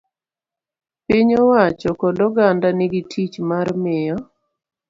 Piny 1.05 1.31
owacho 1.41 1.89
kod 2.01 2.17
oganda 2.27 2.67
nigi 2.77 3.01
tich 3.11 3.35
mar 3.49 3.67
miyo 3.83 4.17